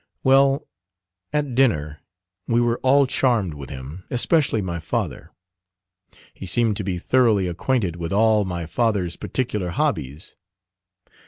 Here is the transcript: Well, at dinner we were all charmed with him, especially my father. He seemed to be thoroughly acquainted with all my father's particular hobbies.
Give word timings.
Well, 0.23 0.67
at 1.31 1.53
dinner 1.53 1.99
we 2.47 2.59
were 2.59 2.79
all 2.79 3.05
charmed 3.05 3.53
with 3.53 3.69
him, 3.69 4.03
especially 4.09 4.59
my 4.59 4.79
father. 4.79 5.31
He 6.33 6.47
seemed 6.47 6.75
to 6.77 6.83
be 6.83 6.97
thoroughly 6.97 7.45
acquainted 7.47 7.97
with 7.97 8.11
all 8.11 8.43
my 8.43 8.65
father's 8.65 9.15
particular 9.15 9.69
hobbies. 9.69 10.35